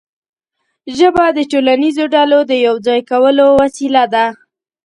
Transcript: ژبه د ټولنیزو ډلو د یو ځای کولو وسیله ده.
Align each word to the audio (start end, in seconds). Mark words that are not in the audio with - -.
ژبه 0.97 1.25
د 1.37 1.39
ټولنیزو 1.51 2.05
ډلو 2.15 2.39
د 2.49 2.51
یو 2.65 2.75
ځای 2.87 2.99
کولو 3.11 3.45
وسیله 3.61 4.03
ده. 4.13 4.25